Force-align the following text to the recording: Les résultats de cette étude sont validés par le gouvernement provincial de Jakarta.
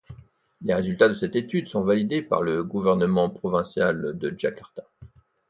Les 0.63 0.73
résultats 0.73 1.09
de 1.09 1.13
cette 1.13 1.35
étude 1.35 1.67
sont 1.67 1.83
validés 1.83 2.23
par 2.23 2.41
le 2.41 2.63
gouvernement 2.63 3.29
provincial 3.29 4.17
de 4.17 4.33
Jakarta. 4.35 4.85